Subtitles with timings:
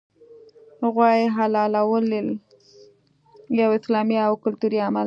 [0.93, 2.05] غوايي حلالول
[3.59, 4.99] یو اسلامي او کلتوري عمل دی